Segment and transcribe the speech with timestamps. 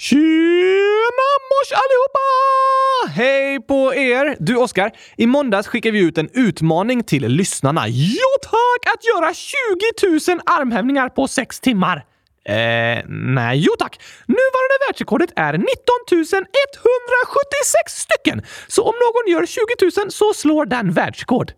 [0.00, 2.28] Tjena mors allihopa!
[3.16, 4.36] Hej på er!
[4.38, 7.84] Du Oskar, i måndags skickade vi ut en utmaning till lyssnarna.
[7.88, 8.94] Jo tack!
[8.94, 11.96] Att göra 20 000 armhävningar på 6 timmar.
[12.44, 14.00] Eh, nej, jo tack.
[14.26, 15.68] Nuvarande världsrekordet är 19
[16.16, 18.42] 176 stycken.
[18.68, 21.52] Så om någon gör 20 000 så slår den världsrekord.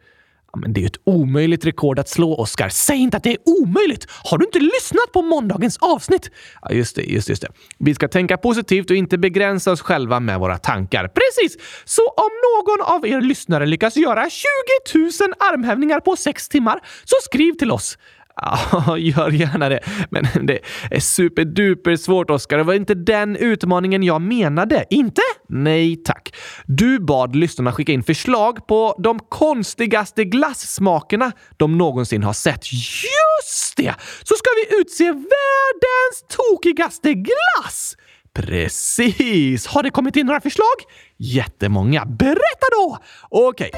[0.56, 2.68] Men det är ju ett omöjligt rekord att slå, Oscar.
[2.68, 4.06] Säg inte att det är omöjligt!
[4.24, 6.30] Har du inte lyssnat på måndagens avsnitt?
[6.62, 7.48] Ja, just det, just, just det.
[7.78, 11.08] Vi ska tänka positivt och inte begränsa oss själva med våra tankar.
[11.08, 11.58] Precis!
[11.84, 15.08] Så om någon av er lyssnare lyckas göra 20 000
[15.38, 17.98] armhävningar på sex timmar, så skriv till oss.
[18.36, 19.80] Ja, gör gärna det.
[20.10, 20.58] Men det
[20.90, 22.58] är superduper svårt, Oskar.
[22.58, 24.84] Det var inte den utmaningen jag menade.
[24.90, 25.22] Inte?
[25.48, 26.34] Nej, tack.
[26.66, 32.72] Du bad lyssnarna skicka in förslag på de konstigaste glassmakerna de någonsin har sett.
[32.72, 33.94] Just det!
[34.22, 37.96] Så ska vi utse världens tokigaste glass!
[38.34, 39.66] Precis!
[39.66, 40.76] Har det kommit in några förslag?
[41.18, 42.04] Jättemånga.
[42.04, 42.98] Berätta då!
[43.30, 43.70] Okej.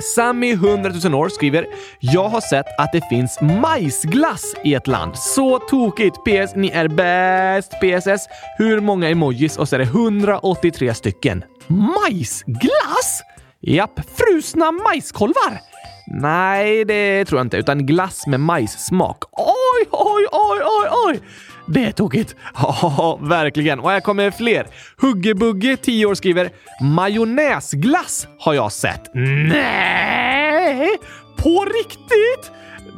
[0.00, 1.66] Sammy 100 000 år skriver
[2.00, 5.16] “Jag har sett att det finns majsglass i ett land.
[5.16, 6.16] Så tokigt!
[6.16, 6.54] PS.
[6.56, 7.70] Ni är bäst!
[7.70, 8.28] PSS.
[8.58, 9.56] Hur många emojis?
[9.56, 11.44] Och så är det 183 stycken.
[11.66, 13.22] Majsglass?
[13.60, 15.60] Japp, frusna majskolvar?
[16.06, 19.24] Nej, det tror jag inte, utan glass med majssmak.
[19.32, 21.20] Oj, oj, oj, oj, oj!
[21.66, 22.36] Det är tokigt.
[22.54, 23.80] Ja, verkligen.
[23.80, 24.66] Och här kommer fler.
[25.00, 26.50] Huggebugge, 10 år, skriver
[26.82, 29.10] “Majonnäsglass har jag sett”.
[29.48, 30.88] Nej!
[31.36, 32.50] På riktigt?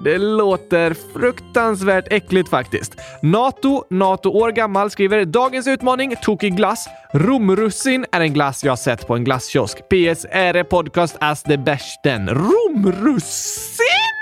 [0.04, 2.96] Det låter fruktansvärt äckligt faktiskt.
[3.22, 6.88] Nato, Nato år gammal, skriver “Dagens utmaning, tokig glass.
[7.14, 9.78] Romrussin är en glass jag sett på en glasskiosk.
[9.78, 10.26] PS.
[10.30, 12.28] Är det podcast as the bästen?
[12.28, 14.15] Romrussin?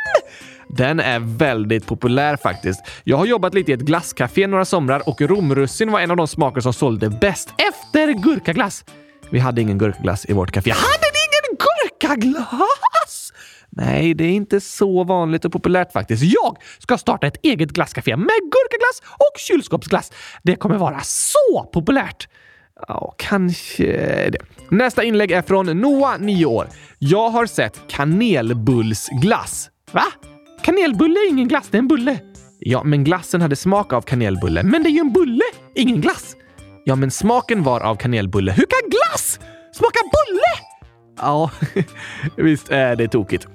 [0.68, 2.80] Den är väldigt populär faktiskt.
[3.04, 6.28] Jag har jobbat lite i ett glasscafé några somrar och romrussin var en av de
[6.28, 8.84] smaker som sålde bäst efter gurkaglass.
[9.30, 10.70] Vi hade ingen gurkaglass i vårt café.
[10.70, 13.32] Hade ni ingen gurkaglass?
[13.76, 16.22] Nej, det är inte så vanligt och populärt faktiskt.
[16.22, 20.12] Jag ska starta ett eget glasscafé med gurkaglass och kylskåpsglass.
[20.42, 22.28] Det kommer vara så populärt.
[22.88, 23.84] Ja, kanske
[24.30, 24.38] det.
[24.70, 26.68] Nästa inlägg är från Noah, 9 år.
[26.98, 29.70] Jag har sett kanelbullsglass.
[29.92, 30.04] Va?
[30.64, 32.18] Kanelbulle är ingen glass, det är en bulle.
[32.58, 34.62] Ja, men glassen hade smak av kanelbulle.
[34.62, 35.44] Men det är ju en bulle,
[35.74, 36.36] ingen glass.
[36.84, 38.52] Ja, men smaken var av kanelbulle.
[38.52, 39.40] Hur kan glass
[39.72, 40.68] smaka bulle?
[41.16, 41.50] Ja,
[42.36, 43.46] visst är det tokigt.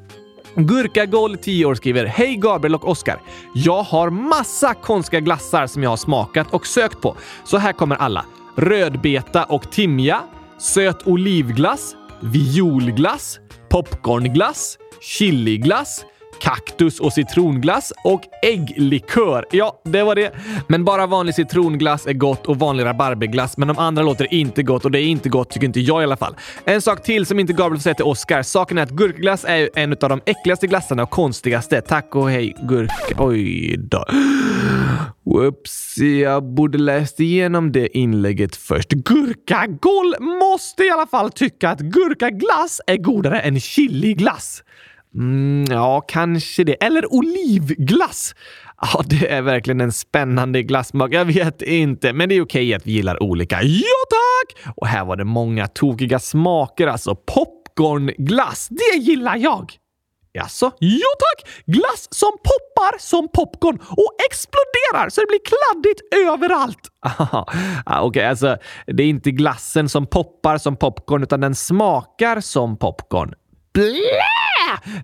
[0.55, 3.21] Gurkagol 10 år skriver Hej Gabriel och Oskar.
[3.55, 7.17] Jag har massa konstiga glassar som jag har smakat och sökt på.
[7.43, 8.25] Så här kommer alla.
[8.55, 10.21] Rödbeta och timja,
[10.59, 13.39] söt olivglass, violglass,
[13.69, 16.05] popcornglass, chiliglass,
[16.41, 19.45] kaktus och citronglass och ägglikör.
[19.51, 20.31] Ja, det var det.
[20.67, 24.85] Men bara vanlig citronglass är gott och vanlig rabarberglass, men de andra låter inte gott
[24.85, 26.35] och det är inte gott tycker inte jag i alla fall.
[26.65, 28.41] En sak till som inte Gabriel får säga till Oscar.
[28.41, 31.81] Saken är att gurkglass är en av de äckligaste glassarna och konstigaste.
[31.81, 33.15] Tack och hej gurka...
[33.17, 34.05] Oj då.
[35.25, 38.89] Whoops, jag borde läst igenom det inlägget först.
[38.89, 44.63] Gurkagol måste i alla fall tycka att gurkaglass är godare än chiliglass.
[45.15, 46.83] Mm, ja, kanske det.
[46.83, 48.35] Eller olivglass.
[48.81, 51.13] Ja, det är verkligen en spännande glassmak.
[51.13, 53.63] Jag vet inte, men det är okej att vi gillar olika.
[53.63, 54.73] Ja, tack!
[54.75, 57.15] Och här var det många tokiga smaker, alltså.
[57.15, 59.73] Popcornglass, det gillar jag!
[60.31, 60.71] Jaså?
[60.79, 61.49] Jo tack!
[61.65, 66.79] Glass som poppar som popcorn och exploderar så det blir kladdigt överallt.
[67.01, 67.45] Ah,
[67.85, 72.41] ah, okej, okay, alltså det är inte glassen som poppar som popcorn utan den smakar
[72.41, 73.33] som popcorn.
[73.73, 74.48] Blä!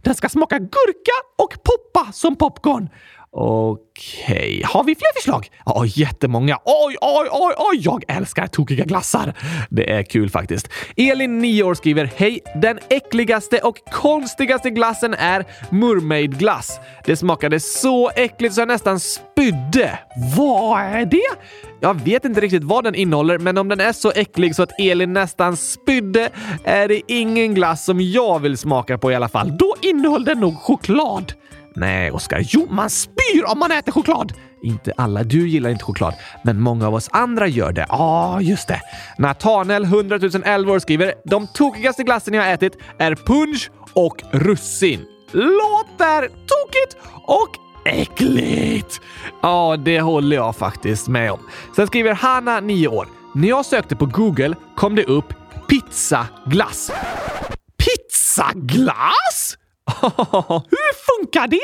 [0.03, 2.89] Den ska smaka gurka och poppa som popcorn.
[3.37, 4.63] Okej, okay.
[4.63, 5.49] har vi fler förslag?
[5.65, 6.57] Ja, jättemånga.
[6.65, 7.79] Oj, oj, oj, oj!
[7.81, 9.33] Jag älskar tokiga glassar.
[9.69, 10.69] Det är kul faktiskt.
[10.97, 12.39] Elin, 9 år, skriver Hej!
[12.55, 16.79] Den äckligaste och konstigaste glassen är mermaidglass.
[17.05, 19.99] Det smakade så äckligt så jag nästan spydde.
[20.37, 21.35] Vad är det?
[21.79, 24.79] Jag vet inte riktigt vad den innehåller, men om den är så äcklig så att
[24.79, 26.29] Elin nästan spydde
[26.63, 29.57] är det ingen glass som jag vill smaka på i alla fall.
[29.57, 31.33] Då innehåller den nog choklad.
[31.75, 32.41] Nej, Oskar.
[32.43, 34.33] Jo, man spyr om man äter choklad!
[34.63, 35.23] Inte alla.
[35.23, 36.13] Du gillar inte choklad,
[36.43, 37.85] men många av oss andra gör det.
[37.89, 38.81] Ja, ah, just det.
[39.17, 45.05] Natanel, 100 011 år, skriver “De tokigaste glassen jag har ätit är punch och russin.
[45.31, 47.49] Låter tokigt och
[47.85, 49.01] äckligt!”
[49.41, 51.39] Ja, det håller jag faktiskt med om.
[51.75, 53.07] Sen skriver Hanna, 9 år.
[53.35, 55.33] “När jag sökte på Google kom det upp
[55.67, 56.91] pizzaglass.”
[57.77, 59.57] Pizzaglass?
[60.69, 61.59] Hur funkar det?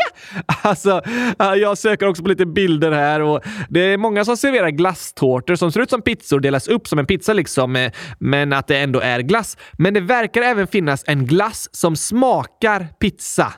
[0.61, 1.01] Alltså,
[1.39, 5.55] eh, jag söker också på lite bilder här och det är många som serverar glasstårtor
[5.55, 8.77] som ser ut som pizzor delas upp som en pizza liksom, eh, men att det
[8.77, 9.57] ändå är glass.
[9.73, 13.53] Men det verkar även finnas en glass som smakar pizza.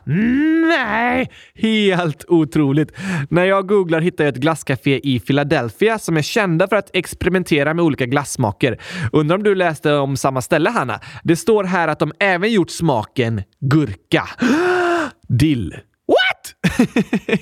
[0.69, 1.31] Nej!
[1.55, 2.91] Helt otroligt.
[3.29, 7.73] När jag googlar hittar jag ett glasscafé i Philadelphia som är kända för att experimentera
[7.73, 8.77] med olika glassmaker.
[9.11, 10.99] Undrar om du läste om samma ställe, Hanna?
[11.23, 14.29] Det står här att de även gjort smaken gurka.
[15.27, 15.75] Dill.
[16.05, 16.55] What?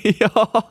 [0.18, 0.68] ja,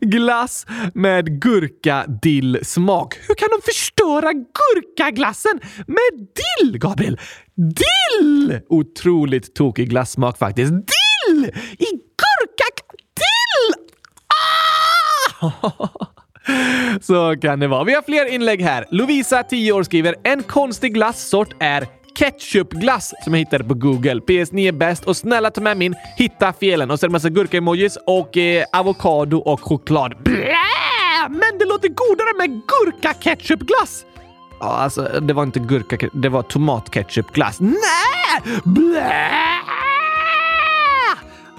[0.00, 3.14] glass med gurka-dill-smak.
[3.28, 7.20] Hur kan de förstöra gurkaglassen med dill, Gabriel?
[7.54, 8.60] Dill!
[8.68, 10.72] Otroligt tokig glassmak faktiskt.
[10.72, 11.44] Dill!
[11.78, 12.64] I gurka...
[13.14, 13.86] Dill!
[15.40, 15.88] Ah!
[17.00, 17.84] Så kan det vara.
[17.84, 18.84] Vi har fler inlägg här.
[18.90, 24.20] Lovisa, 10 år, skriver en konstig glassort är ketchupglass som jag hittade på Google.
[24.20, 27.12] PS, ni är bäst och snälla ta med min hitta felen och så är det
[27.12, 30.22] massa gurka-emojis och eh, avokado och choklad.
[30.22, 30.56] Blä!
[31.28, 34.04] Men det låter godare med gurka-ketchupglass!
[34.60, 37.60] Ja, alltså det var inte gurka, det var tomatketchupglass.
[37.60, 38.58] Nej!
[38.64, 39.30] Blä!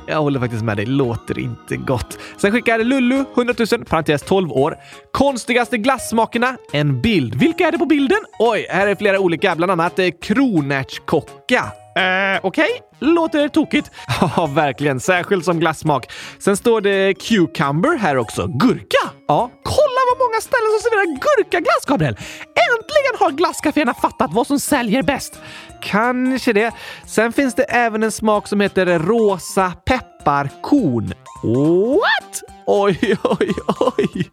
[0.08, 0.86] Jag håller faktiskt med dig.
[0.86, 2.18] Låter inte gott.
[2.38, 4.78] Sen skickar Lullu, 100 000, parentes 12 år.
[5.12, 6.58] Konstigaste glassmakerna?
[6.72, 7.36] En bild.
[7.36, 8.20] Vilka är det på bilden?
[8.40, 11.72] Oj, här är flera olika, bland annat eh, kronärtskocka.
[11.96, 12.64] Eh, okej.
[12.64, 12.68] Okay.
[13.00, 13.92] Låter tokigt.
[14.38, 15.00] Ja, verkligen.
[15.00, 16.12] Särskilt som glassmak.
[16.40, 18.48] Sen står det cucumber här också.
[18.48, 19.12] Gurka!
[19.28, 22.18] Ja, kolla vad många ställen som serverar gurkaglass, Gabriel!
[22.56, 25.40] Äntligen har glasscaféerna fattat vad som säljer bäst.
[25.82, 26.72] Kanske det.
[27.06, 31.14] Sen finns det även en smak som heter rosa pepparkorn.
[31.44, 32.44] What?
[32.68, 33.52] Oj, oj,
[33.98, 34.30] oj!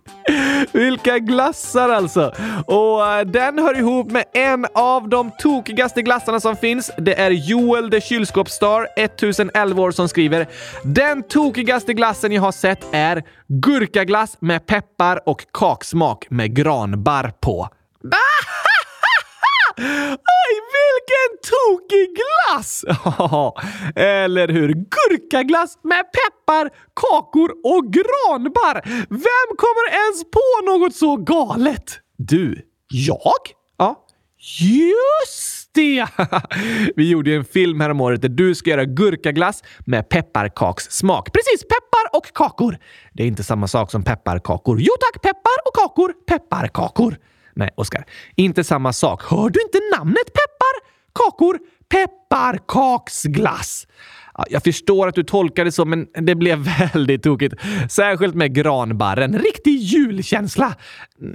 [0.72, 2.32] Vilka glassar alltså!
[2.66, 6.90] Och eh, den hör ihop med en av de tokigaste glassarna som finns.
[6.98, 10.46] Det är Joel the kylskåpsstar, 1011 år, som skriver
[10.84, 17.68] “Den tokigaste glassen jag har sett är gurkaglass med peppar och kaksmak med granbarr på.”
[19.76, 22.84] Aj, vilken tokig glass!
[23.96, 24.68] Eller hur?
[24.68, 28.80] Gurkaglass med peppar, kakor och granbar!
[29.08, 31.98] Vem kommer ens på något så galet?
[32.16, 32.58] Du?
[32.88, 33.42] Jag?
[33.78, 34.06] Ja.
[34.60, 36.06] Just det!
[36.96, 41.32] Vi gjorde en film häromåret där du ska göra gurkaglass med pepparkakssmak.
[41.32, 42.78] Precis, peppar och kakor.
[43.12, 44.80] Det är inte samma sak som pepparkakor.
[44.80, 47.16] Jo tack, peppar och kakor, pepparkakor.
[47.54, 48.04] Nej, Oskar.
[48.36, 49.22] Inte samma sak.
[49.22, 50.92] Hör du inte namnet peppar?
[51.14, 51.58] Kakor?
[51.88, 53.86] Pepparkaksglass.
[54.50, 56.58] Jag förstår att du tolkar det så, men det blev
[56.94, 57.54] väldigt tokigt.
[57.90, 59.38] Särskilt med granbarren.
[59.38, 60.74] Riktig julkänsla.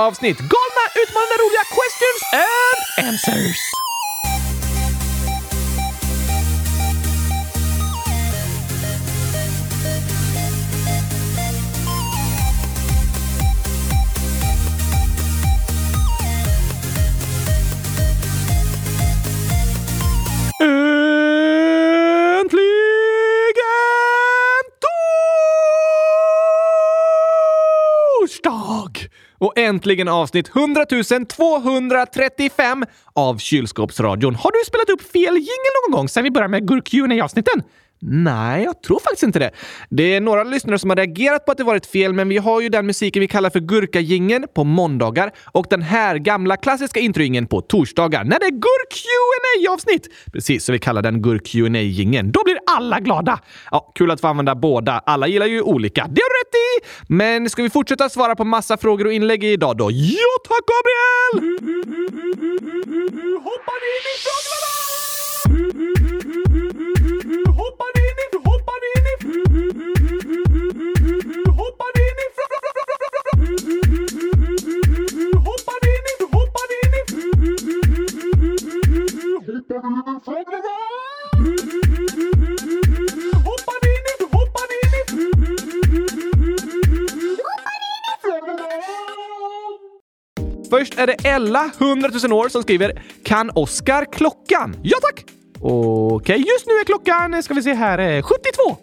[0.00, 3.60] avsnitt Galna, utmanande, roliga questions and answers.
[20.60, 20.94] Uh.
[29.38, 30.86] Och äntligen avsnitt 100
[31.26, 34.34] 235 av Kylskåpsradion.
[34.34, 36.88] Har du spelat upp fel jingel någon gång sen vi började med gurk
[37.20, 37.62] avsnitten
[38.00, 39.50] Nej, jag tror faktiskt inte det.
[39.90, 42.60] Det är några lyssnare som har reagerat på att det varit fel, men vi har
[42.60, 47.46] ju den musiken vi kallar för gurkagingen på måndagar och den här gamla klassiska introingen
[47.46, 49.04] på torsdagar när det är gurk
[49.70, 53.40] avsnitt Precis, så vi kallar den gurk gingen Då blir alla glada.
[53.70, 54.92] Ja, kul att få använda båda.
[54.92, 56.02] Alla gillar ju olika.
[56.02, 56.86] Det har du rätt i!
[57.14, 59.90] Men ska vi fortsätta svara på massa frågor och inlägg idag då?
[59.90, 61.58] Ja tack, Gabriel!
[63.36, 64.77] Hoppar in i frågelådan!
[90.70, 95.24] Först är det Ella, 100 000 år, som skriver “Kan Oskar klockan?” Ja tack!
[95.60, 98.76] Okej, okay, just nu är klockan, ska vi se här, eh, 72.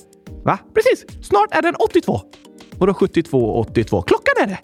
[0.45, 0.59] Va?
[0.73, 1.25] Precis!
[1.27, 2.21] Snart är den 82.
[2.77, 4.01] Vadå 72 och 82?
[4.01, 4.59] Klockan är det!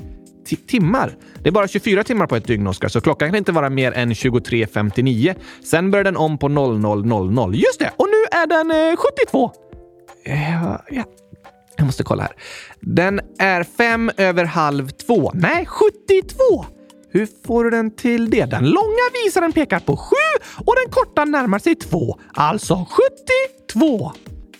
[0.50, 1.15] T timmar?
[1.43, 3.91] Det är bara 24 timmar på ett dygn, Oskar, så klockan kan inte vara mer
[3.91, 5.35] än 23.59.
[5.63, 7.53] Sen börjar den om på 00.00.
[7.53, 7.91] Just det!
[7.97, 9.51] Och nu är den eh, 72!
[10.23, 11.03] Ja, eh, ja.
[11.77, 12.31] Jag måste kolla här.
[12.79, 15.31] Den är fem över halv två.
[15.33, 16.65] Nej, 72!
[17.09, 18.45] Hur får du den till det?
[18.45, 20.15] Den långa visaren pekar på 7
[20.65, 22.19] och den korta närmar sig 2.
[22.33, 22.88] Alltså
[23.65, 24.11] 72.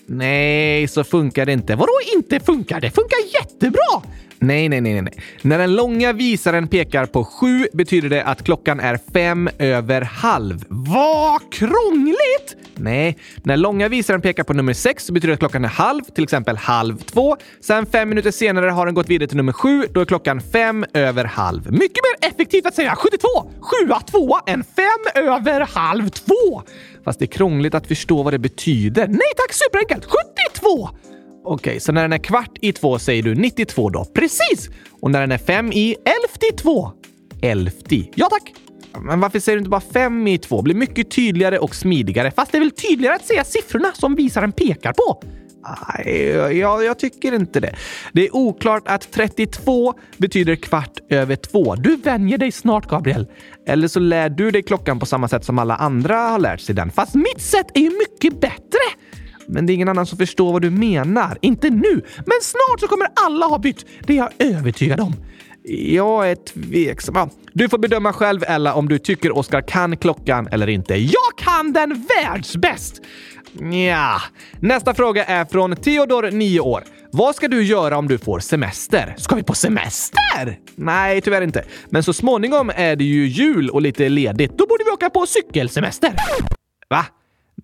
[0.06, 1.76] Nej, så funkar det inte.
[1.76, 2.80] Vadå inte funkar?
[2.80, 4.02] Det funkar jättebra!
[4.42, 5.14] Nej, nej, nej, nej.
[5.42, 10.64] När den långa visaren pekar på sju betyder det att klockan är fem över halv.
[10.68, 12.56] Vad krångligt!
[12.74, 16.02] Nej, när långa visaren pekar på nummer sex så betyder det att klockan är halv,
[16.02, 17.36] till exempel halv två.
[17.60, 19.84] Sen fem minuter senare har den gått vidare till nummer sju.
[19.92, 21.72] Då är klockan fem över halv.
[21.72, 23.28] Mycket mer effektivt att säga 72,
[23.60, 26.62] sjua, tvåa än fem över halv två.
[27.04, 29.08] Fast det är krångligt att förstå vad det betyder.
[29.08, 30.04] Nej tack, superenkelt!
[30.04, 30.88] 72!
[31.44, 34.04] Okej, så när den är kvart i två säger du 92 då?
[34.04, 34.70] Precis!
[35.00, 36.92] Och när den är fem i elfti två?
[37.42, 38.10] Elfti.
[38.14, 38.54] Ja tack!
[39.00, 40.62] Men varför säger du inte bara fem i två?
[40.62, 42.30] blir mycket tydligare och smidigare.
[42.30, 45.22] Fast det är väl tydligare att säga siffrorna som visaren pekar på?
[45.64, 46.26] Nej,
[46.58, 47.74] jag, jag tycker inte det.
[48.12, 51.74] Det är oklart att 32 betyder kvart över två.
[51.74, 53.26] Du vänjer dig snart, Gabriel.
[53.66, 56.74] Eller så lär du dig klockan på samma sätt som alla andra har lärt sig
[56.74, 56.90] den.
[56.90, 58.78] Fast mitt sätt är ju mycket bättre!
[59.46, 61.38] Men det är ingen annan som förstår vad du menar.
[61.40, 63.86] Inte nu, men snart så kommer alla ha bytt.
[64.06, 65.14] Det är jag övertygad om.
[65.64, 67.30] Jag är tveksam.
[67.52, 70.94] Du får bedöma själv, Ella, om du tycker Oskar kan klockan eller inte.
[70.94, 73.00] Jag kan den världsbäst!
[73.60, 74.20] Ja.
[74.60, 76.84] Nästa fråga är från Theodor, 9 år.
[77.12, 79.14] Vad ska du göra om du får semester?
[79.18, 80.58] Ska vi på semester?
[80.76, 81.64] Nej, tyvärr inte.
[81.90, 84.50] Men så småningom är det ju jul och lite ledigt.
[84.58, 86.12] Då borde vi åka på cykelsemester.
[86.90, 87.06] Va?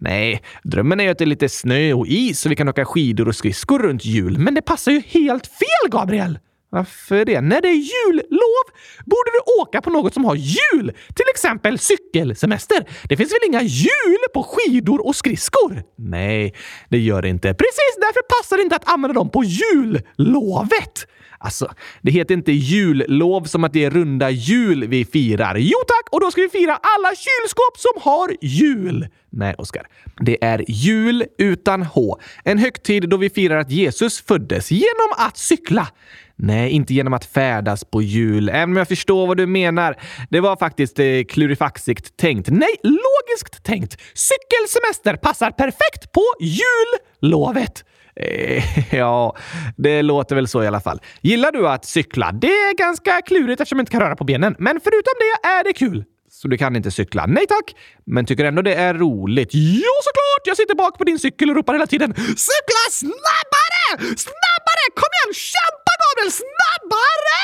[0.00, 2.84] Nej, drömmen är ju att det är lite snö och is så vi kan åka
[2.84, 4.38] skidor och skridskor runt jul.
[4.38, 6.38] Men det passar ju helt fel, Gabriel!
[6.70, 7.40] Varför det?
[7.40, 8.64] När det är jullov
[9.04, 10.92] borde du åka på något som har jul!
[11.14, 12.84] Till exempel cykelsemester.
[13.08, 15.82] Det finns väl inga hjul på skidor och skridskor?
[15.96, 16.54] Nej,
[16.88, 17.54] det gör det inte.
[17.54, 21.06] Precis därför passar det inte att använda dem på jullovet!
[21.38, 25.56] Alltså, det heter inte jullov som att det är runda jul vi firar.
[25.56, 26.12] Jo tack!
[26.12, 29.08] Och då ska vi fira alla kylskåp som har jul!
[29.30, 29.86] Nej, Oskar.
[30.20, 32.18] Det är jul utan H.
[32.44, 35.88] En högtid då vi firar att Jesus föddes genom att cykla.
[36.36, 39.96] Nej, inte genom att färdas på jul, även om jag förstår vad du menar.
[40.30, 42.48] Det var faktiskt eh, klurifaxigt tänkt.
[42.50, 44.00] Nej, logiskt tänkt.
[44.14, 47.84] Cykelsemester passar perfekt på jullovet.
[48.90, 49.36] Ja,
[49.76, 51.00] det låter väl så i alla fall.
[51.20, 52.32] Gillar du att cykla?
[52.32, 55.64] Det är ganska klurigt eftersom jag inte kan röra på benen, men förutom det är
[55.64, 56.04] det kul.
[56.30, 57.26] Så du kan inte cykla?
[57.26, 57.74] Nej tack!
[58.06, 59.48] Men tycker ändå det är roligt?
[59.52, 60.46] Ja, såklart!
[60.46, 63.98] Jag sitter bak på din cykel och ropar hela tiden “Cykla snabbare!
[63.98, 64.84] Snabbare!
[64.94, 65.34] Kom igen!
[65.34, 66.32] Kämpa Gabriel!
[66.32, 67.38] Snabbare!”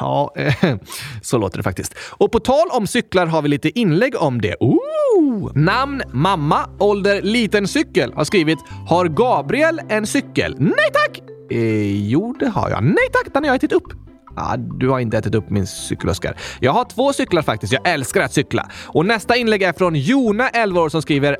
[0.00, 0.34] Ja,
[1.22, 1.94] så låter det faktiskt.
[1.98, 4.56] Och på tal om cyklar har vi lite inlägg om det.
[4.60, 4.89] Ooh!
[5.54, 11.22] Namn mamma, ålder liten cykel har skrivit “Har Gabriel en cykel?” Nej tack!
[11.50, 12.84] Eh, jo, det har jag.
[12.84, 13.92] Nej tack, den har jag ätit upp.
[14.36, 16.36] Ah, du har inte ätit upp min cykel, Oskar.
[16.60, 17.72] Jag har två cyklar faktiskt.
[17.72, 18.68] Jag älskar att cykla.
[18.86, 21.36] Och nästa inlägg är från Jona, 11 år, som skriver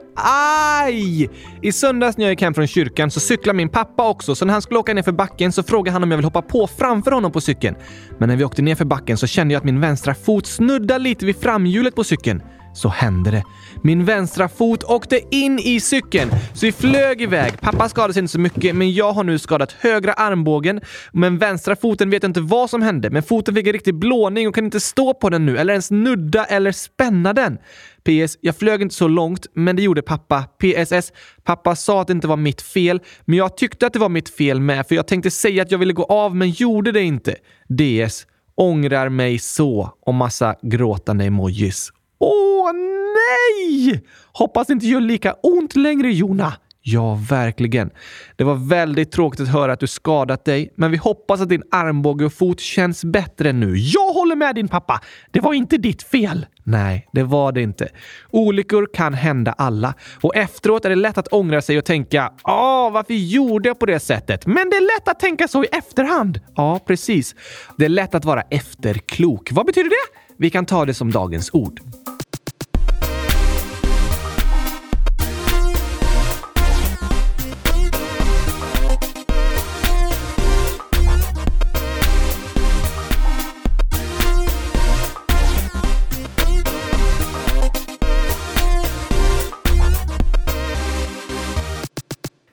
[0.84, 1.30] Aj!
[1.62, 4.52] I söndags när jag gick hem från kyrkan så cyklade min pappa också, så när
[4.52, 7.10] han skulle åka ner för backen så frågade han om jag vill hoppa på framför
[7.10, 7.76] honom på cykeln.
[8.18, 11.04] Men när vi åkte ner för backen så kände jag att min vänstra fot snuddade
[11.04, 12.42] lite vid framhjulet på cykeln
[12.74, 13.44] så hände det.
[13.82, 17.60] Min vänstra fot åkte in i cykeln, så vi flög iväg.
[17.60, 20.80] Pappa skadade sig inte så mycket, men jag har nu skadat högra armbågen.
[21.12, 24.48] Men vänstra foten vet jag inte vad som hände, men foten fick en riktig blåning
[24.48, 27.58] och kan inte stå på den nu, eller ens nudda eller spänna den.
[28.04, 28.38] PS.
[28.40, 30.42] Jag flög inte så långt, men det gjorde pappa.
[30.42, 31.12] PSS.
[31.44, 34.28] Pappa sa att det inte var mitt fel, men jag tyckte att det var mitt
[34.28, 37.36] fel med, för jag tänkte säga att jag ville gå av, men gjorde det inte.
[37.68, 38.26] DS.
[38.56, 39.90] Ångrar mig så.
[40.06, 41.92] Och massa gråtande emojis.
[44.32, 46.52] Hoppas det inte gör lika ont längre, Jona.
[46.82, 47.90] Ja, verkligen.
[48.36, 51.62] Det var väldigt tråkigt att höra att du skadat dig, men vi hoppas att din
[51.70, 53.76] armbåge och fot känns bättre nu.
[53.76, 55.00] Jag håller med din pappa!
[55.30, 56.46] Det var inte ditt fel!
[56.64, 57.88] Nej, det var det inte.
[58.30, 62.92] Olyckor kan hända alla och efteråt är det lätt att ångra sig och tänka “Åh,
[62.92, 66.40] varför gjorde jag på det sättet?” Men det är lätt att tänka så i efterhand.
[66.56, 67.34] Ja, precis.
[67.76, 69.48] Det är lätt att vara efterklok.
[69.52, 70.20] Vad betyder det?
[70.36, 71.80] Vi kan ta det som dagens ord.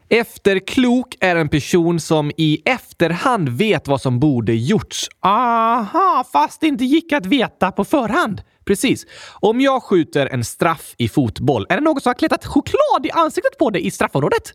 [0.09, 5.09] Efterklok är en person som i efterhand vet vad som borde gjorts.
[5.19, 8.41] Aha, fast det inte gick att veta på förhand.
[8.65, 9.05] Precis.
[9.39, 13.11] Om jag skjuter en straff i fotboll, är det någon som har kletat choklad i
[13.11, 14.53] ansiktet på dig i straffområdet?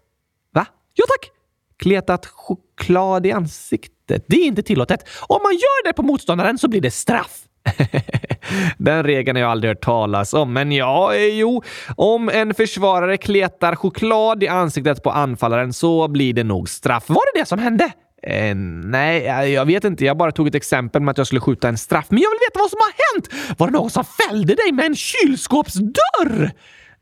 [0.54, 0.66] Va?
[0.94, 1.30] Ja tack!
[1.78, 4.24] Kletat choklad i ansiktet?
[4.28, 5.08] Det är inte tillåtet.
[5.20, 7.44] Om man gör det på motståndaren så blir det straff.
[8.78, 11.62] Den regeln har jag aldrig hört talas om, men ja, eh, jo.
[11.96, 17.04] Om en försvarare kletar choklad i ansiktet på anfallaren så blir det nog straff.
[17.08, 17.92] Var det det som hände?
[18.22, 18.54] Eh,
[18.84, 20.04] nej, jag vet inte.
[20.04, 22.06] Jag bara tog ett exempel med att jag skulle skjuta en straff.
[22.08, 23.58] Men jag vill veta vad som har hänt!
[23.58, 26.50] Var det någon som fällde dig med en kylskåpsdörr?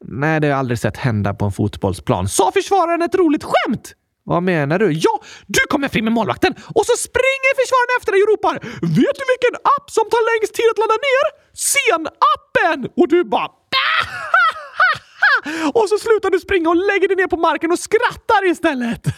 [0.05, 2.29] Nej, det har jag aldrig sett hända på en fotbollsplan.
[2.29, 3.95] Sa försvararen ett roligt skämt?
[4.33, 4.93] Vad menar du?
[4.93, 5.15] Ja,
[5.47, 8.55] du kommer fri med målvakten och så springer försvararen efter dig och ropar
[9.01, 11.27] “Vet du vilken app som tar längst tid att ladda ner?
[11.71, 13.49] Sen-appen!” Och du bara
[15.75, 19.03] och så slutar du springa och lägger dig ner på marken och skrattar istället.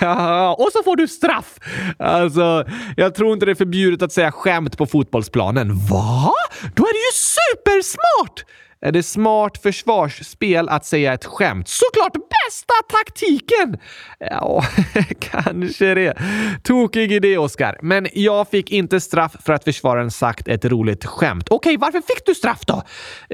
[0.00, 1.58] Ja, och så får du straff!
[1.98, 2.64] Alltså,
[2.96, 5.68] jag tror inte det är förbjudet att säga skämt på fotbollsplanen.
[5.90, 6.34] Va?
[6.74, 8.44] Då är det ju supersmart!
[8.80, 11.68] Är det smart försvarsspel att säga ett skämt?
[11.68, 13.78] Såklart bästa taktiken!
[14.18, 14.64] Ja,
[15.18, 16.14] kanske det.
[16.62, 17.78] Tokig idé, Oskar.
[17.82, 21.48] Men jag fick inte straff för att försvararen sagt ett roligt skämt.
[21.50, 22.82] Okej, varför fick du straff då?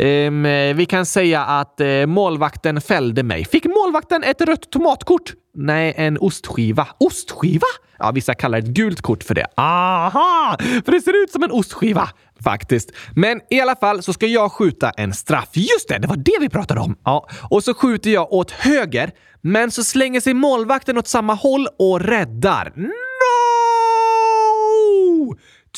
[0.02, 0.42] Um,
[0.76, 3.44] vi kan säga att uh, målvakten fällde mig.
[3.44, 5.32] Fick målvakten ett rött tomatkort?
[5.54, 6.88] Nej, en ostskiva.
[6.99, 7.66] Ostskiva?
[7.99, 9.46] Ja, vissa kallar ett gult kort för det.
[9.56, 10.56] Aha!
[10.84, 12.08] För det ser ut som en ostskiva.
[12.44, 12.90] Faktiskt.
[13.14, 15.49] Men i alla fall så ska jag skjuta en straff.
[15.52, 16.96] Just det, det var det vi pratade om.
[17.04, 21.68] Ja, och så skjuter jag åt höger, men så slänger sig målvakten åt samma håll
[21.78, 22.72] och räddar.
[22.76, 22.92] No!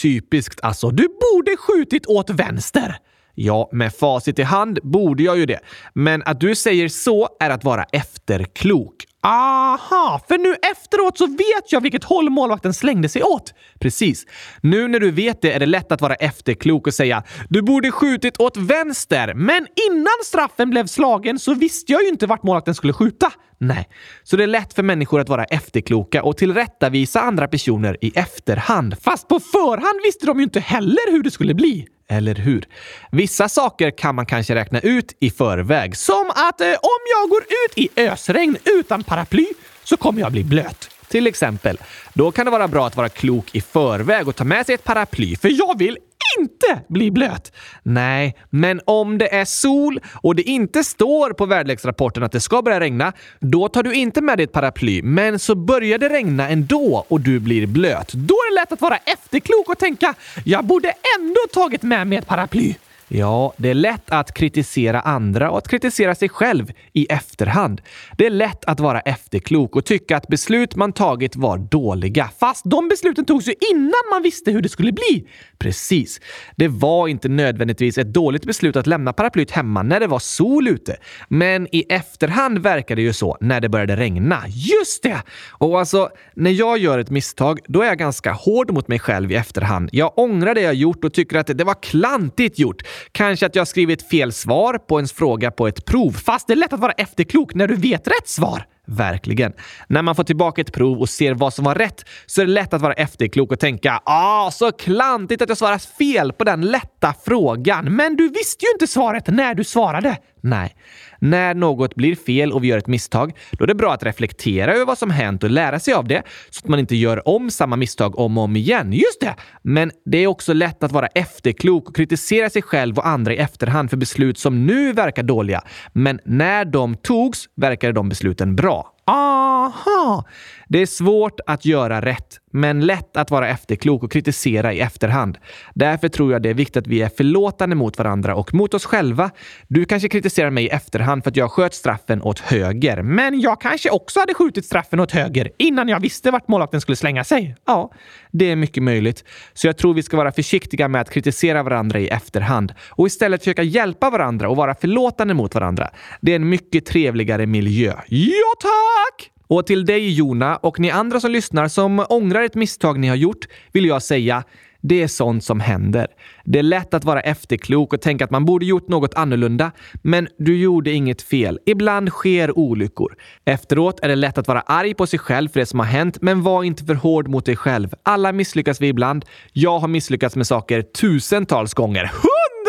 [0.02, 0.90] Typiskt alltså.
[0.90, 2.96] Du borde skjutit åt vänster.
[3.34, 5.60] Ja, med facit i hand borde jag ju det.
[5.94, 8.94] Men att du säger så är att vara efterklok.
[9.26, 13.54] Aha, för nu efteråt så vet jag vilket håll målvakten slängde sig åt.
[13.80, 14.26] Precis.
[14.60, 17.90] Nu när du vet det är det lätt att vara efterklok och säga “Du borde
[17.90, 22.74] skjutit åt vänster”, men innan straffen blev slagen så visste jag ju inte vart målvakten
[22.74, 23.32] skulle skjuta.
[23.58, 23.88] Nej,
[24.22, 28.96] så det är lätt för människor att vara efterkloka och tillrättavisa andra personer i efterhand.
[29.02, 31.86] Fast på förhand visste de ju inte heller hur det skulle bli.
[32.08, 32.64] Eller hur?
[33.12, 35.96] Vissa saker kan man kanske räkna ut i förväg.
[35.96, 39.46] Som att eh, om jag går ut i ösregn utan paraply
[39.84, 40.90] så kommer jag bli blöt.
[41.08, 41.78] Till exempel.
[42.14, 44.84] Då kan det vara bra att vara klok i förväg och ta med sig ett
[44.84, 45.98] paraply, för jag vill
[46.38, 47.52] inte bli blöt.
[47.82, 52.62] Nej, men om det är sol och det inte står på väderleksrapporten att det ska
[52.62, 55.02] börja regna, då tar du inte med dig ett paraply.
[55.02, 58.12] Men så börjar det regna ändå och du blir blöt.
[58.12, 62.18] Då är det lätt att vara efterklok och tänka “jag borde ändå tagit med mig
[62.18, 62.74] ett paraply”.
[63.08, 67.80] Ja, det är lätt att kritisera andra och att kritisera sig själv i efterhand.
[68.16, 72.64] Det är lätt att vara efterklok och tycka att beslut man tagit var dåliga, fast
[72.64, 75.26] de besluten togs ju innan man visste hur det skulle bli.
[75.58, 76.20] Precis.
[76.56, 80.68] Det var inte nödvändigtvis ett dåligt beslut att lämna paraplyet hemma när det var sol
[80.68, 80.96] ute.
[81.28, 84.42] Men i efterhand verkar det ju så när det började regna.
[84.48, 85.22] Just det!
[85.50, 89.32] Och alltså, när jag gör ett misstag, då är jag ganska hård mot mig själv
[89.32, 89.88] i efterhand.
[89.92, 92.82] Jag ångrar det jag gjort och tycker att det var klantigt gjort.
[93.12, 96.56] Kanske att jag skrivit fel svar på ens fråga på ett prov, fast det är
[96.56, 98.66] lätt att vara efterklok när du vet rätt svar.
[98.86, 99.52] Verkligen.
[99.88, 102.52] När man får tillbaka ett prov och ser vad som var rätt så är det
[102.52, 106.60] lätt att vara efterklok och tänka “Ah, så klantigt att jag svarat fel på den
[106.60, 110.16] lätta frågan, men du visste ju inte svaret när du svarade”.
[110.44, 110.76] Nej.
[111.18, 114.74] När något blir fel och vi gör ett misstag, då är det bra att reflektera
[114.74, 117.50] över vad som hänt och lära sig av det så att man inte gör om
[117.50, 118.92] samma misstag om och om igen.
[118.92, 119.34] Just det!
[119.62, 123.36] Men det är också lätt att vara efterklok och kritisera sig själv och andra i
[123.36, 125.62] efterhand för beslut som nu verkar dåliga.
[125.92, 128.73] Men när de togs verkade de besluten bra.
[129.06, 130.24] Aha!
[130.68, 135.38] Det är svårt att göra rätt, men lätt att vara efterklok och kritisera i efterhand.
[135.74, 138.84] Därför tror jag det är viktigt att vi är förlåtande mot varandra och mot oss
[138.84, 139.30] själva.
[139.68, 143.60] Du kanske kritiserar mig i efterhand för att jag sköt straffen åt höger, men jag
[143.60, 147.56] kanske också hade skjutit straffen åt höger innan jag visste vart målvakten skulle slänga sig.
[147.66, 147.92] Ja,
[148.32, 149.24] det är mycket möjligt.
[149.54, 153.40] Så jag tror vi ska vara försiktiga med att kritisera varandra i efterhand och istället
[153.40, 155.90] försöka hjälpa varandra och vara förlåtande mot varandra.
[156.20, 157.94] Det är en mycket trevligare miljö.
[158.08, 159.33] Ja, tack!
[159.46, 163.16] Och till dig Jona och ni andra som lyssnar som ångrar ett misstag ni har
[163.16, 164.44] gjort vill jag säga
[164.86, 166.06] det är sånt som händer.
[166.44, 169.70] Det är lätt att vara efterklok och tänka att man borde gjort något annorlunda,
[170.02, 171.58] men du gjorde inget fel.
[171.66, 173.16] Ibland sker olyckor.
[173.44, 176.18] Efteråt är det lätt att vara arg på sig själv för det som har hänt,
[176.20, 177.94] men var inte för hård mot dig själv.
[178.02, 179.24] Alla misslyckas vi ibland.
[179.52, 182.10] Jag har misslyckats med saker tusentals gånger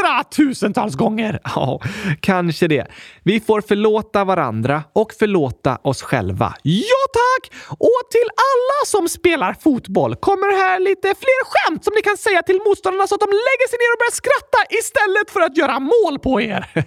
[0.06, 1.40] hundratusentals gånger.
[1.44, 1.82] Ja,
[2.20, 2.88] kanske det.
[3.24, 6.56] Vi får förlåta varandra och förlåta oss själva.
[6.64, 7.54] Ja, tack!
[7.70, 12.42] Och till alla som spelar fotboll kommer här lite fler skämt som ni kan säga
[12.42, 15.80] till motståndarna så att de lägger sig ner och börjar skratta istället för att göra
[15.80, 16.66] mål på er.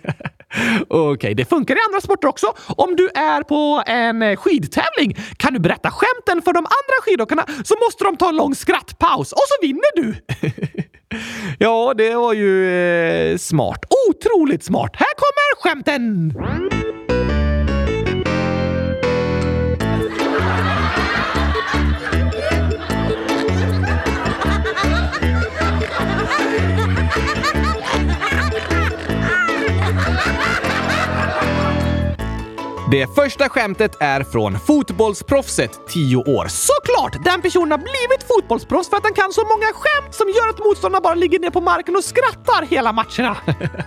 [0.88, 2.54] Okej, okay, det funkar i andra sporter också.
[2.66, 7.44] Om du är på en eh, skidtävling kan du berätta skämten för de andra skidåkarna
[7.64, 10.14] så måste de ta en lång skrattpaus och så vinner du.
[11.58, 12.70] ja, det var ju
[13.32, 13.84] eh, smart.
[14.10, 14.90] Otroligt smart.
[14.94, 16.32] Här kommer skämten!
[32.90, 36.46] Det första skämtet är från fotbollsproffset 10 år.
[36.48, 37.24] Såklart!
[37.24, 40.58] Den personen har blivit fotbollsproffs för att han kan så många skämt som gör att
[40.58, 43.36] motståndarna bara ligger ner på marken och skrattar hela matcherna.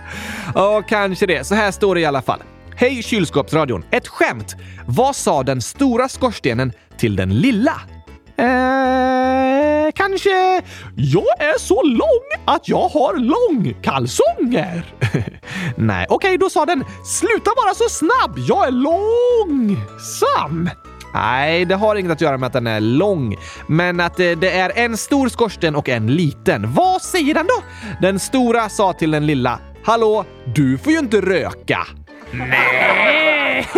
[0.54, 1.46] ja, kanske det.
[1.46, 2.42] Så här står det i alla fall.
[2.76, 3.84] Hej kylskåpsradion!
[3.90, 4.54] Ett skämt.
[4.86, 7.80] Vad sa den stora skorstenen till den lilla?
[8.36, 10.62] Eh, kanske
[10.96, 14.94] jag är så lång att jag har långkalsonger.
[15.76, 18.38] Nej, okej, okay, då sa den sluta vara så snabb.
[18.48, 20.70] Jag är långsam.
[21.14, 24.50] Nej, det har inget att göra med att den är lång, men att eh, det
[24.50, 26.72] är en stor skorsten och en liten.
[26.72, 27.62] Vad säger den då?
[28.00, 31.86] Den stora sa till den lilla Hallå, du får ju inte röka.
[32.32, 33.68] Nej!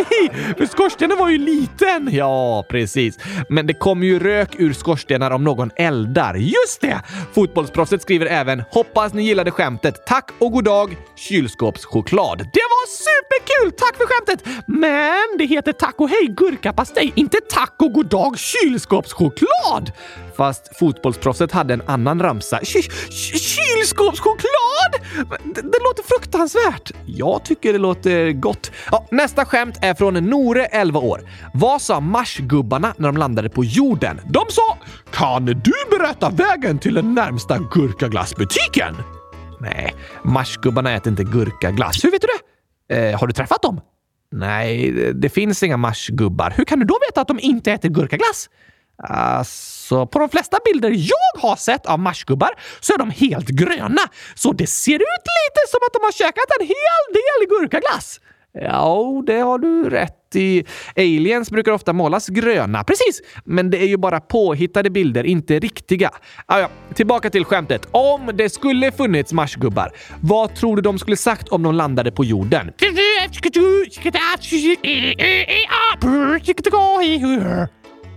[0.58, 2.08] För skorstenen var ju liten!
[2.12, 3.18] Ja, precis.
[3.48, 6.34] Men det kommer ju rök ur skorstenar om någon eldar.
[6.34, 7.00] Just det!
[7.32, 10.06] Fotbollsproffset skriver även “Hoppas ni gillade skämtet.
[10.06, 12.38] Tack och god dag, kylskåpschoklad”.
[12.38, 13.78] Det var superkul!
[13.78, 14.64] Tack för skämtet!
[14.66, 19.92] Men det heter tack och hej gurkapastej, inte tack och god dag kylskåpschoklad!
[20.36, 22.60] Fast fotbollsproffset hade en annan ramsa.
[22.64, 24.94] Kylskåpschoklad!
[25.44, 26.90] Det, det låter fruktansvärt.
[27.06, 28.70] Jag tycker det låter gott.
[28.90, 31.20] Ja, nästa skämt är från Nore, 11 år.
[31.54, 34.20] Vad sa Marsgubbarna när de landade på jorden?
[34.24, 34.78] De sa
[35.10, 38.94] “Kan du berätta vägen till den närmsta gurkaglassbutiken?”
[39.60, 39.94] Nej,
[40.24, 42.04] Marsgubbarna äter inte gurkaglass.
[42.04, 42.28] Hur vet du
[42.88, 43.10] det?
[43.10, 43.80] Eh, har du träffat dem?
[44.32, 46.52] Nej, det finns inga marsgubbar.
[46.56, 48.50] Hur kan du då veta att de inte äter gurkaglass?
[48.98, 54.02] Alltså, på de flesta bilder jag har sett av marsgubbar så är de helt gröna.
[54.34, 58.20] Så det ser ut lite som att de har käkat en hel del gurkaglass.
[58.60, 60.64] Ja, det har du rätt i.
[60.96, 62.84] Aliens brukar ofta målas gröna.
[62.84, 63.22] Precis!
[63.44, 66.10] Men det är ju bara påhittade bilder, inte riktiga.
[66.46, 67.88] Ah, ja, tillbaka till skämtet.
[67.90, 72.24] Om det skulle funnits marsgubbar, vad tror du de skulle sagt om de landade på
[72.24, 72.72] jorden?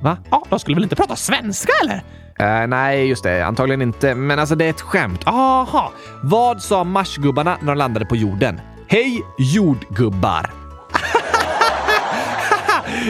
[0.07, 0.17] Va?
[0.31, 1.95] Ja, de skulle väl inte prata svenska eller?
[2.41, 3.45] Uh, nej, just det.
[3.45, 4.15] Antagligen inte.
[4.15, 5.21] Men alltså, det är ett skämt.
[5.25, 5.91] Aha!
[6.23, 8.61] Vad sa marsgubbarna när de landade på jorden?
[8.87, 10.51] Hej jordgubbar!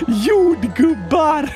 [0.07, 1.49] Jordgubbar!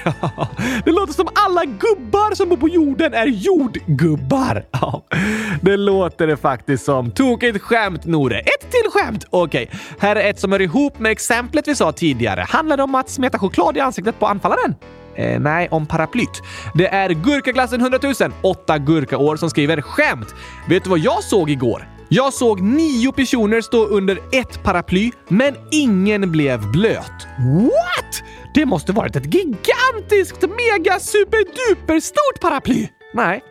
[0.86, 4.66] Det låter som alla gubbar som bor på jorden är jordgubbar.
[5.62, 7.12] Det låter det faktiskt som.
[7.12, 8.40] Tokigt skämt, Nore.
[8.40, 9.26] Ett till skämt!
[9.30, 9.80] Okej, okay.
[10.00, 12.46] här är ett som hör ihop med exemplet vi sa tidigare.
[12.50, 14.76] Handlar det om att smeta choklad i ansiktet på anfallaren?
[15.16, 16.42] Eh, nej, om paraplyt.
[16.74, 20.36] Det är Gurkaglassen 100 000, åtta gurkaår, som skriver skämt.
[20.70, 21.88] Vet du vad jag såg igår?
[22.10, 27.28] Jag såg nio personer stå under ett paraply, men ingen blev blöt.
[27.62, 28.24] What?
[28.54, 32.88] Det måste varit ett gigantiskt, mega, superduper stort paraply!
[33.14, 33.42] Nej,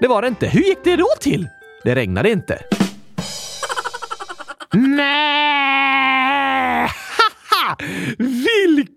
[0.00, 0.46] det var det inte.
[0.46, 1.48] Hur gick det då till?
[1.84, 2.58] Det regnade inte.
[4.72, 6.59] Nej!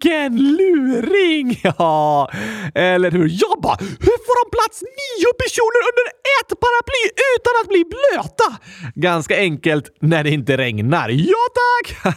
[0.04, 1.60] Vilken luring!
[1.78, 2.30] Ja,
[2.76, 3.28] eller hur?
[3.32, 7.04] Jag bara, hur får de plats nio personer under ett paraply
[7.36, 8.60] utan att bli blöta?
[8.96, 11.10] Ganska enkelt när det inte regnar.
[11.10, 12.16] Ja tack!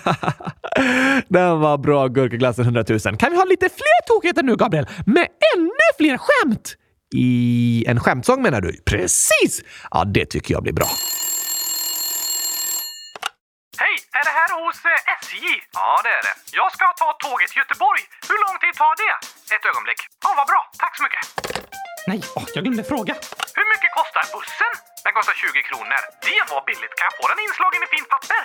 [1.29, 3.01] Den var bra, Gurkaglassen 100 000.
[3.01, 4.87] Kan vi ha lite fler tokigheter nu, Gabriel?
[5.07, 6.75] Med ännu fler skämt?
[7.15, 8.77] I en skämtsång menar du?
[8.85, 9.63] Precis!
[9.91, 10.89] Ja, det tycker jag blir bra.
[14.19, 15.37] Är det här hos eh, SJ?
[15.81, 16.35] Ja, det är det.
[16.61, 18.03] Jag ska ta tåget till Göteborg.
[18.31, 19.15] Hur lång tid tar det?
[19.55, 20.01] Ett ögonblick.
[20.25, 20.61] Ja, vad bra.
[20.83, 21.23] Tack så mycket.
[22.11, 23.15] Nej, åh, jag glömde fråga.
[23.59, 24.73] Hur mycket kostar bussen?
[25.05, 26.01] Den kostar 20 kronor.
[26.29, 26.95] Det var billigt.
[26.99, 28.43] Kan jag få den inslagen i fint papper?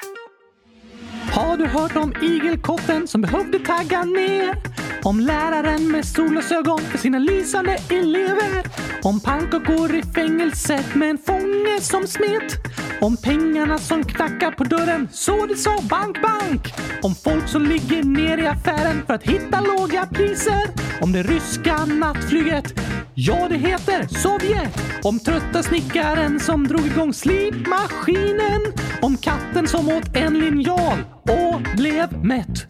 [1.32, 4.56] Har du hört om igelkotten som behövde tagga ner?
[5.04, 8.63] Om läraren med solglasögon för sina lysande elever.
[9.04, 12.58] Om pannkakor i fängelset med en fånge som smet.
[13.02, 16.74] Om pengarna som knackar på dörren så det sa bank, bank.
[17.02, 20.62] Om folk som ligger ner i affären för att hitta låga priser.
[21.02, 24.82] Om det ryska nattflyget Ja, det heter Sovjet.
[25.04, 28.62] Om trötta snickaren som drog igång slipmaskinen.
[29.02, 32.67] Om katten som åt en linjal och blev mätt.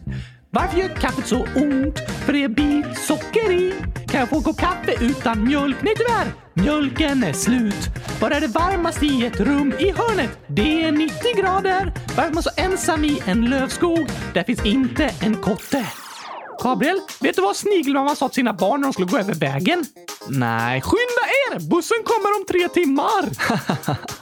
[0.50, 1.98] Varför gör kaffet så ont?
[2.24, 3.74] För det är bit socker i.
[4.08, 5.76] Kan jag få en kopp kaffe utan mjölk?
[5.82, 7.88] Nej tyvärr, mjölken är slut.
[8.20, 10.38] Var är det varmast i ett rum i hörnet?
[10.46, 11.92] Det är 90 grader.
[12.16, 14.06] Varför är man så ensam i en lövskog?
[14.34, 15.86] Där finns inte en kotte.
[16.62, 19.84] Gabriel, vet du vad snigelmamma sa till sina barn när de skulle gå över vägen?
[20.28, 21.70] Nej, skynda er!
[21.70, 23.30] Bussen kommer om tre timmar!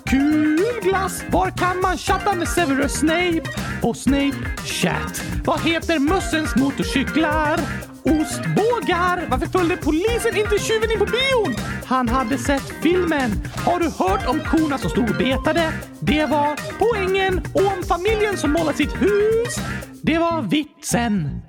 [0.11, 1.23] Kul glass!
[1.29, 3.41] Var kan man chatta med Severus Snape?
[3.81, 5.23] På Snape Chat.
[5.45, 7.59] Vad heter mössens motorcyklar?
[8.03, 9.27] Ostbågar!
[9.29, 11.55] Varför följde polisen inte tjuven in på bion?
[11.85, 13.31] Han hade sett filmen.
[13.65, 15.73] Har du hört om korna som stod och betade?
[15.99, 17.41] Det var poängen.
[17.53, 19.55] Och om familjen som målat sitt hus?
[20.01, 21.41] Det var vitsen.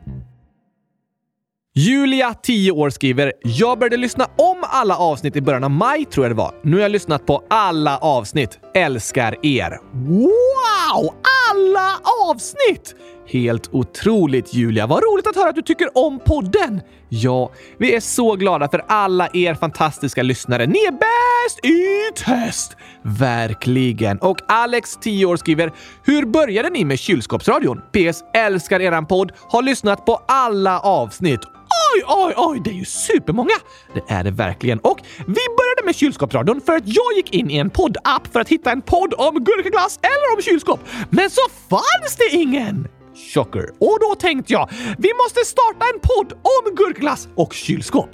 [1.75, 6.27] Julia, 10 år, skriver “Jag började lyssna om alla avsnitt i början av maj, tror
[6.27, 6.55] jag det var.
[6.63, 8.59] Nu har jag lyssnat på alla avsnitt.
[8.75, 11.15] Älskar er!” Wow!
[11.51, 11.99] Alla
[12.31, 12.95] avsnitt!
[13.27, 14.87] Helt otroligt Julia!
[14.87, 16.81] Vad roligt att höra att du tycker om podden!
[17.09, 20.67] Ja, vi är så glada för alla er fantastiska lyssnare.
[20.67, 22.77] Ni är bäst i test!
[23.03, 24.19] Verkligen.
[24.19, 25.73] Och Alex, 10 år, skriver
[26.05, 27.81] “Hur började ni med kylskåpsradion?
[27.93, 28.25] PS.
[28.35, 29.33] Älskar eran podd.
[29.49, 31.41] Har lyssnat på alla avsnitt.
[31.95, 33.55] Oj, oj, oj, det är ju supermånga!
[33.95, 34.79] Det är det verkligen.
[34.79, 38.49] Och vi började med kylskåpsradion för att jag gick in i en poddapp för att
[38.49, 40.81] hitta en podd om gurkaglass eller om kylskåp.
[41.11, 42.89] Men så fanns det ingen!
[43.35, 43.71] Chocker.
[43.81, 48.11] Och då tänkte jag, vi måste starta en podd om gurkglass och kylskåp.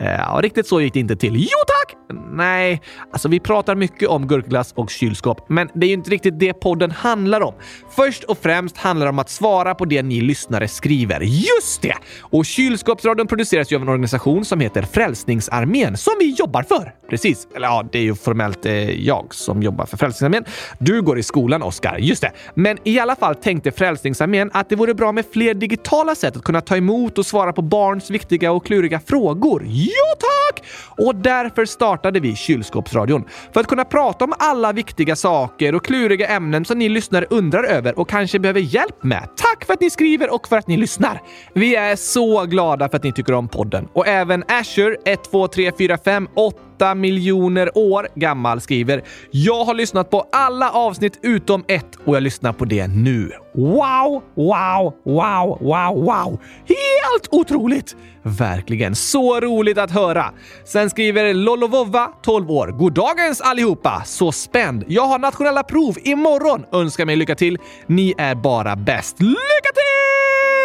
[0.00, 1.36] Eh, ja, riktigt så gick det inte till.
[1.36, 1.96] Jo tack!
[2.32, 2.82] Nej,
[3.12, 6.52] alltså vi pratar mycket om gurkglass och kylskåp, men det är ju inte riktigt det
[6.54, 7.54] podden handlar om.
[7.96, 11.20] Först och främst handlar det om att svara på det ni lyssnare skriver.
[11.20, 11.94] Just det!
[12.20, 16.94] Och Kylskåpsradion produceras ju av en organisation som heter Frälsningsarmén som vi jobbar för.
[17.08, 17.48] Precis.
[17.54, 20.44] Eller ja, det är ju formellt eh, jag som jobbar för Frälsningsarmén.
[20.78, 21.98] Du går i skolan, Oskar.
[21.98, 22.32] Just det.
[22.54, 26.44] Men i alla fall tänkte Frälsningsarmén att det vore bra med fler digitala sätt att
[26.44, 29.64] kunna ta emot och svara på barns viktiga och kluriga frågor.
[29.68, 30.64] Ja, tack!
[31.06, 33.24] Och därför startade vi Kylskåpsradion.
[33.52, 37.64] För att kunna prata om alla viktiga saker och kluriga ämnen som ni lyssnare undrar
[37.64, 39.28] över och kanske behöver hjälp med.
[39.36, 41.22] Tack för att ni skriver och för att ni lyssnar.
[41.52, 43.88] Vi är så glada för att ni tycker om podden.
[43.92, 51.18] Och även Asher, 123458 8 miljoner år gammal skriver “Jag har lyssnat på alla avsnitt
[51.22, 53.30] utom ett och jag lyssnar på det nu.
[53.54, 56.40] Wow, wow, wow, wow, wow!
[56.68, 57.96] Helt otroligt!
[58.22, 60.24] Verkligen så roligt att höra.
[60.64, 62.68] Sen skriver Lolovova, 12 år.
[62.68, 64.02] Goddagens allihopa!
[64.04, 64.84] Så spänd.
[64.88, 66.64] Jag har nationella prov imorgon.
[66.72, 67.58] Önskar mig lycka till.
[67.86, 69.20] Ni är bara bäst.
[69.20, 70.55] Lycka till!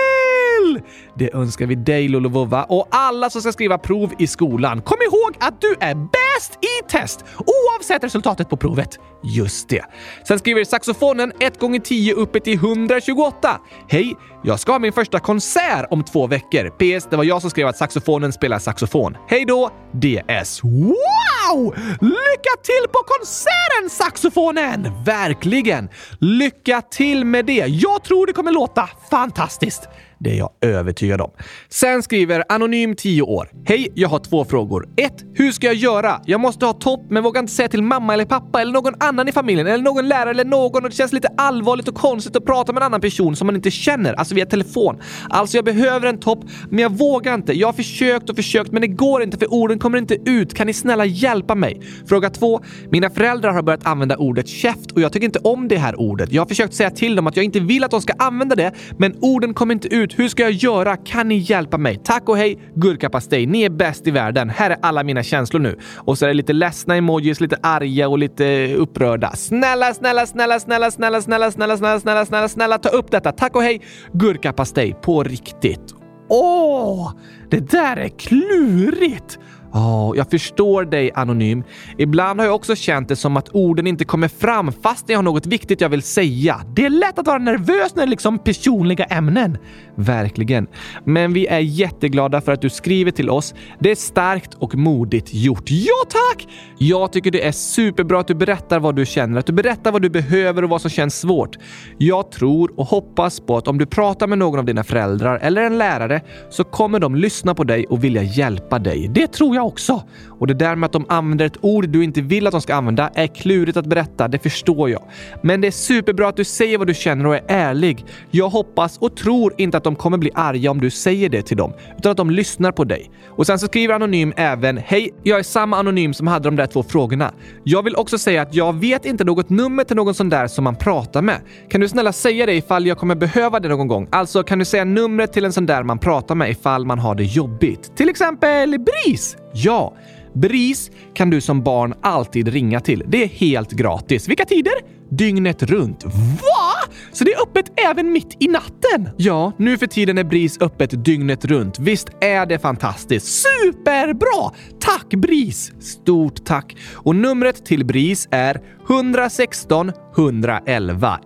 [1.16, 4.82] Det önskar vi dig Lollovova och alla som ska skriva prov i skolan.
[4.82, 9.00] Kom ihåg att du är bäst i test oavsett resultatet på provet.
[9.24, 9.86] Just det.
[10.28, 13.60] Sen skriver saxofonen 1 gånger 10 uppe till 128.
[13.88, 14.16] Hej!
[14.44, 16.70] Jag ska ha min första konsert om två veckor.
[16.70, 17.08] PS.
[17.10, 19.18] Det var jag som skrev att saxofonen spelar saxofon.
[19.28, 19.70] Hej då!
[19.92, 20.64] DS.
[20.64, 21.76] Wow!
[22.02, 25.04] Lycka till på konserten saxofonen!
[25.06, 25.90] Verkligen!
[26.20, 27.66] Lycka till med det!
[27.68, 29.90] Jag tror det kommer låta fantastiskt.
[30.24, 31.32] Det är jag övertygad om.
[31.70, 33.50] Sen skriver Anonym 10 år.
[33.66, 34.90] Hej, jag har två frågor.
[34.98, 35.14] 1.
[35.34, 36.22] Hur ska jag göra?
[36.26, 39.28] Jag måste ha topp men vågar inte säga till mamma eller pappa eller någon annan
[39.28, 42.46] i familjen eller någon lärare eller någon och det känns lite allvarligt och konstigt att
[42.46, 45.02] prata med en annan person som man inte känner, alltså via telefon.
[45.30, 47.54] Alltså jag behöver en topp men jag vågar inte.
[47.54, 50.54] Jag har försökt och försökt men det går inte för orden kommer inte ut.
[50.54, 51.82] Kan ni snälla hjälpa mig?
[52.08, 52.62] Fråga 2.
[52.90, 56.32] Mina föräldrar har börjat använda ordet käft och jag tycker inte om det här ordet.
[56.32, 58.72] Jag har försökt säga till dem att jag inte vill att de ska använda det
[58.98, 60.11] men orden kommer inte ut.
[60.18, 60.98] Hur ska jag göra?
[60.98, 62.02] Kan ni hjälpa mig?
[62.04, 63.46] Tack och hej gurkapastej.
[63.46, 64.50] Ni är bäst i världen.
[64.50, 65.80] Här är alla mina känslor nu.
[65.98, 69.32] Och så är det lite ledsna emojis, lite arga och lite upprörda.
[69.36, 73.32] Snälla, snälla, snälla, snälla, snälla, snälla, snälla, snälla, snälla, snälla, snälla, ta upp detta.
[73.32, 73.82] Tack och hej
[74.14, 75.96] gurkapastej på riktigt.
[76.30, 77.12] Åh,
[77.50, 79.40] det där är klurigt!
[79.74, 81.64] Ja, oh, jag förstår dig Anonym.
[81.98, 85.24] Ibland har jag också känt det som att orden inte kommer fram fast jag har
[85.24, 86.62] något viktigt jag vill säga.
[86.76, 89.58] Det är lätt att vara nervös när det är liksom personliga ämnen.
[89.96, 90.68] Verkligen.
[91.06, 93.54] Men vi är jätteglada för att du skriver till oss.
[93.80, 95.72] Det är starkt och modigt gjort.
[95.72, 96.48] Ja, tack!
[96.78, 100.02] Jag tycker det är superbra att du berättar vad du känner, att du berättar vad
[100.02, 101.58] du behöver och vad som känns svårt.
[101.98, 105.62] Jag tror och hoppas på att om du pratar med någon av dina föräldrar eller
[105.62, 109.10] en lärare så kommer de lyssna på dig och vilja hjälpa dig.
[109.14, 110.04] Det tror jag också.
[110.42, 112.76] Och det där med att de använder ett ord du inte vill att de ska
[112.76, 115.04] använda är klurigt att berätta, det förstår jag.
[115.44, 118.06] Men det är superbra att du säger vad du känner och är ärlig.
[118.32, 121.58] Jag hoppas och tror inte att de kommer bli arga om du säger det till
[121.58, 123.12] dem, utan att de lyssnar på dig.
[123.28, 126.68] Och sen så skriver Anonym även “Hej, jag är samma Anonym som hade de där
[126.68, 127.34] två frågorna.
[127.64, 130.64] Jag vill också säga att jag vet inte något nummer till någon sån där som
[130.64, 131.42] man pratar med.
[131.70, 134.08] Kan du snälla säga det ifall jag kommer behöva det någon gång?
[134.12, 137.16] Alltså, kan du säga numret till en sån där man pratar med ifall man har
[137.16, 137.96] det jobbigt?
[137.96, 139.38] Till exempel BRIS?
[139.54, 139.94] Ja.
[140.34, 143.04] BRIS kan du som barn alltid ringa till.
[143.08, 144.28] Det är helt gratis.
[144.28, 144.74] Vilka tider?
[145.10, 146.04] Dygnet runt.
[146.06, 146.92] Va?
[147.12, 149.10] Så det är öppet även mitt i natten?
[149.18, 151.80] Ja, nu för tiden är BRIS öppet dygnet runt.
[151.80, 153.44] Visst är det fantastiskt?
[153.44, 154.52] Superbra!
[154.80, 155.72] Tack BRIS!
[155.80, 156.78] Stort tack!
[156.94, 161.20] Och numret till BRIS är 116 111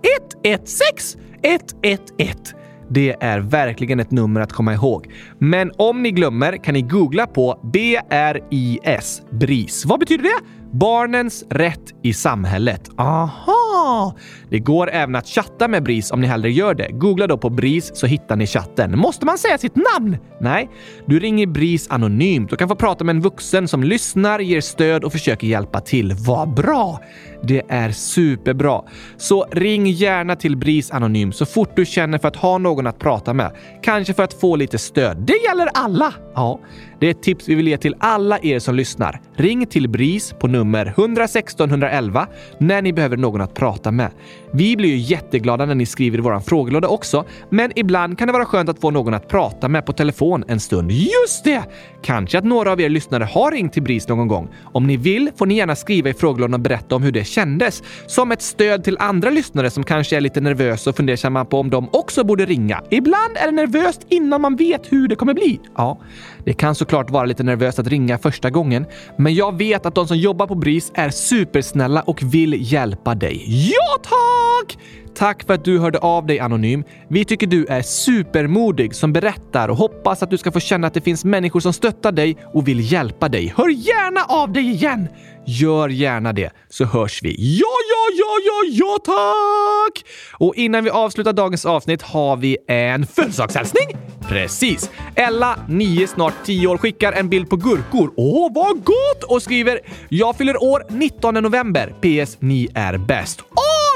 [0.44, 2.65] 116 111.
[2.90, 5.08] Det är verkligen ett nummer att komma ihåg.
[5.40, 9.86] Men om ni glömmer kan ni googla på BRIS, BRIS.
[9.86, 10.46] Vad betyder det?
[10.72, 12.90] Barnens rätt i samhället.
[12.98, 14.16] Aha!
[14.50, 16.90] Det går även att chatta med BRIS om ni hellre gör det.
[16.92, 19.00] Googla då på BRIS så hittar ni chatten.
[19.00, 20.18] Måste man säga sitt namn?
[20.42, 20.70] Nej,
[21.06, 25.04] du ringer BRIS anonymt och kan få prata med en vuxen som lyssnar, ger stöd
[25.04, 26.14] och försöker hjälpa till.
[26.14, 27.00] Vad bra!
[27.48, 28.82] Det är superbra.
[29.18, 33.00] Så ring gärna till BRIS anonym så fort du känner för att ha någon att
[33.00, 33.52] prata med.
[33.84, 35.18] Kanske för att få lite stöd.
[35.18, 36.14] Det gäller alla!
[36.36, 36.60] Ja,
[37.00, 39.22] det är ett tips vi vill ge till alla er som lyssnar.
[39.36, 42.28] Ring till BRIS på nummer 116 111
[42.58, 44.12] när ni behöver någon att prata med.
[44.52, 48.34] Vi blir ju jätteglada när ni skriver i vår frågelåda också, men ibland kan det
[48.34, 50.92] vara skönt att få någon att prata med på telefon en stund.
[50.92, 51.64] Just det!
[52.02, 54.48] Kanske att några av er lyssnare har ringt till BRIS någon gång.
[54.64, 57.84] Om ni vill får ni gärna skriva i frågelådan och berätta om hur det kändes.
[58.08, 61.70] Som ett stöd till andra lyssnare som kanske är lite nervösa och fundersamma på om
[61.70, 62.82] de också borde ringa.
[62.90, 65.60] Ibland är det nervöst innan man vet hur det kommer bli.
[65.76, 65.98] Ja,
[66.46, 68.86] det kan såklart vara lite nervöst att ringa första gången,
[69.18, 73.44] men jag vet att de som jobbar på BRIS är supersnälla och vill hjälpa dig.
[73.48, 74.78] Ja, tack!
[75.16, 76.84] Tack för att du hörde av dig Anonym.
[77.08, 80.94] Vi tycker du är supermodig som berättar och hoppas att du ska få känna att
[80.94, 83.54] det finns människor som stöttar dig och vill hjälpa dig.
[83.58, 85.08] Hör gärna av dig igen!
[85.48, 87.36] Gör gärna det, så hörs vi.
[87.60, 90.06] Ja, ja, ja, ja, ja, tack!
[90.32, 93.88] Och innan vi avslutar dagens avsnitt har vi en födelsedagshälsning.
[94.30, 94.92] Precis!
[95.16, 98.14] Ella, 9, snart 10 år, skickar en bild på gurkor.
[98.16, 99.24] Åh, vad gott!
[99.28, 101.96] Och skriver “Jag fyller år 19 november.
[102.02, 102.38] PS.
[102.40, 103.42] Ni är bäst.”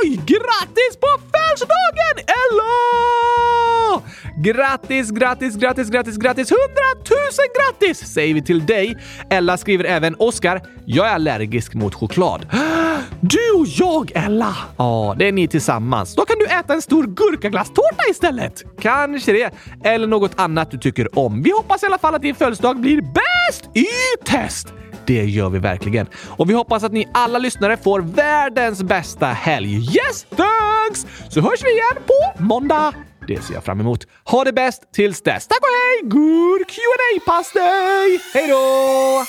[0.04, 0.10] Oj!
[0.16, 3.19] Grattis på födelsedagen, Ella!
[4.42, 6.52] Grattis, grattis, grattis, grattis, grattis!
[6.52, 8.98] Hundratusen grattis säger vi till dig!
[9.30, 12.48] Ella skriver även “Oskar, jag är allergisk mot choklad.”
[13.22, 14.56] Du och jag, Ella!
[14.78, 16.16] Ja, det är ni tillsammans.
[16.16, 18.64] Då kan du äta en stor gurkaglasstårta istället.
[18.82, 19.54] Kanske det.
[19.84, 21.42] Eller något annat du tycker om.
[21.44, 23.88] Vi hoppas i alla fall att din födelsedag blir bäst i
[24.26, 24.68] test!
[25.06, 26.08] Det gör vi verkligen.
[26.28, 29.76] Och vi hoppas att ni alla lyssnare får världens bästa helg.
[29.76, 31.06] Yes, thanks!
[31.30, 32.94] Så hörs vi igen på måndag.
[33.30, 34.08] Det ser jag fram emot.
[34.26, 35.48] Ha det bäst tills dess.
[35.48, 36.10] Tack och hej!
[36.10, 38.20] God Q&A-pastej!
[38.34, 39.26] Hej då!